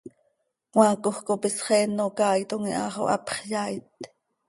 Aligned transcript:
Cmaacoj 0.71 1.19
cop 1.27 1.41
isxeen 1.49 2.01
oo 2.03 2.11
caaitom 2.17 2.63
iha 2.71 2.85
xo 2.95 3.03
hapx 3.11 3.37
yaait. 3.51 3.99